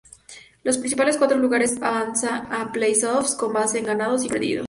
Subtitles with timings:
[0.63, 4.59] Los primeros cuatro lugares avanzan a los Play-offs, con base en ganados y perdidos.